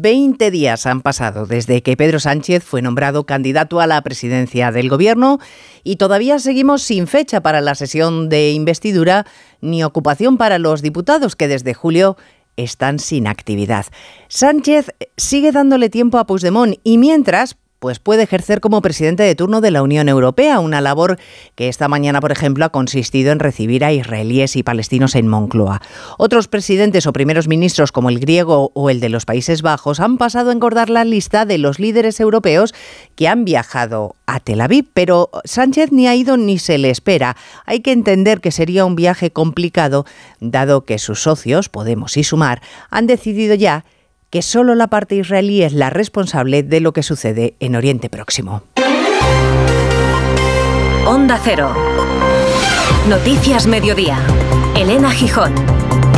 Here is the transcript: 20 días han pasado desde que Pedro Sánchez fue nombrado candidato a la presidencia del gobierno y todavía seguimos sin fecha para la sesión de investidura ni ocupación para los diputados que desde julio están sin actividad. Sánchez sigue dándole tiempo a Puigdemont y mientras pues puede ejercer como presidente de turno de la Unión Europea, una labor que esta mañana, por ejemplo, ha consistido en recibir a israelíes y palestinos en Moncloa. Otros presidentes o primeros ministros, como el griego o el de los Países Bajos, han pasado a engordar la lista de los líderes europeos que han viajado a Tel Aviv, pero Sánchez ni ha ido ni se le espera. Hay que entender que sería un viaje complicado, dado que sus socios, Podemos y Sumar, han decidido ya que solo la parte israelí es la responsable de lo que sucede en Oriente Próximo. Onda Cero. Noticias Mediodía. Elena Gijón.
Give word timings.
20 0.00 0.50
días 0.50 0.86
han 0.86 1.00
pasado 1.00 1.46
desde 1.46 1.82
que 1.82 1.96
Pedro 1.96 2.20
Sánchez 2.20 2.62
fue 2.62 2.82
nombrado 2.82 3.24
candidato 3.24 3.80
a 3.80 3.86
la 3.86 4.00
presidencia 4.02 4.70
del 4.70 4.88
gobierno 4.88 5.38
y 5.82 5.96
todavía 5.96 6.38
seguimos 6.38 6.82
sin 6.82 7.06
fecha 7.06 7.40
para 7.40 7.60
la 7.60 7.74
sesión 7.74 8.28
de 8.28 8.52
investidura 8.52 9.26
ni 9.60 9.82
ocupación 9.82 10.38
para 10.38 10.58
los 10.58 10.82
diputados 10.82 11.36
que 11.36 11.48
desde 11.48 11.74
julio 11.74 12.16
están 12.56 12.98
sin 12.98 13.26
actividad. 13.26 13.86
Sánchez 14.28 14.92
sigue 15.16 15.52
dándole 15.52 15.90
tiempo 15.90 16.18
a 16.18 16.26
Puigdemont 16.26 16.76
y 16.84 16.98
mientras 16.98 17.56
pues 17.78 17.98
puede 17.98 18.24
ejercer 18.24 18.60
como 18.60 18.82
presidente 18.82 19.22
de 19.22 19.34
turno 19.34 19.60
de 19.60 19.70
la 19.70 19.82
Unión 19.82 20.08
Europea, 20.08 20.60
una 20.60 20.80
labor 20.80 21.18
que 21.54 21.68
esta 21.68 21.88
mañana, 21.88 22.20
por 22.20 22.32
ejemplo, 22.32 22.64
ha 22.64 22.70
consistido 22.70 23.32
en 23.32 23.38
recibir 23.38 23.84
a 23.84 23.92
israelíes 23.92 24.56
y 24.56 24.62
palestinos 24.62 25.14
en 25.14 25.28
Moncloa. 25.28 25.80
Otros 26.18 26.48
presidentes 26.48 27.06
o 27.06 27.12
primeros 27.12 27.46
ministros, 27.46 27.92
como 27.92 28.08
el 28.08 28.18
griego 28.18 28.72
o 28.74 28.90
el 28.90 29.00
de 29.00 29.08
los 29.08 29.24
Países 29.24 29.62
Bajos, 29.62 30.00
han 30.00 30.18
pasado 30.18 30.50
a 30.50 30.52
engordar 30.52 30.90
la 30.90 31.04
lista 31.04 31.44
de 31.44 31.58
los 31.58 31.78
líderes 31.78 32.20
europeos 32.20 32.74
que 33.14 33.28
han 33.28 33.44
viajado 33.44 34.16
a 34.26 34.40
Tel 34.40 34.60
Aviv, 34.60 34.86
pero 34.92 35.30
Sánchez 35.44 35.92
ni 35.92 36.08
ha 36.08 36.14
ido 36.14 36.36
ni 36.36 36.58
se 36.58 36.78
le 36.78 36.90
espera. 36.90 37.36
Hay 37.64 37.80
que 37.80 37.92
entender 37.92 38.40
que 38.40 38.50
sería 38.50 38.84
un 38.84 38.96
viaje 38.96 39.30
complicado, 39.30 40.04
dado 40.40 40.84
que 40.84 40.98
sus 40.98 41.22
socios, 41.22 41.68
Podemos 41.68 42.16
y 42.16 42.24
Sumar, 42.24 42.60
han 42.90 43.06
decidido 43.06 43.54
ya 43.54 43.84
que 44.30 44.42
solo 44.42 44.74
la 44.74 44.88
parte 44.88 45.14
israelí 45.14 45.62
es 45.62 45.72
la 45.72 45.90
responsable 45.90 46.62
de 46.62 46.80
lo 46.80 46.92
que 46.92 47.02
sucede 47.02 47.54
en 47.60 47.76
Oriente 47.76 48.10
Próximo. 48.10 48.62
Onda 51.06 51.40
Cero. 51.42 51.74
Noticias 53.08 53.66
Mediodía. 53.66 54.18
Elena 54.76 55.10
Gijón. 55.10 55.54